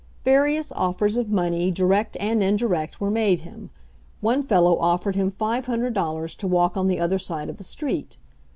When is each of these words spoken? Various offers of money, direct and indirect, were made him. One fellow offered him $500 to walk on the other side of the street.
Various 0.23 0.71
offers 0.71 1.15
of 1.15 1.29
money, 1.29 1.69
direct 1.69 2.17
and 2.19 2.41
indirect, 2.41 2.99
were 2.99 3.11
made 3.11 3.41
him. 3.41 3.69
One 4.19 4.41
fellow 4.41 4.79
offered 4.79 5.15
him 5.15 5.31
$500 5.31 6.35
to 6.37 6.47
walk 6.47 6.75
on 6.75 6.87
the 6.87 6.99
other 6.99 7.19
side 7.19 7.49
of 7.49 7.57
the 7.57 7.63
street. 7.63 8.17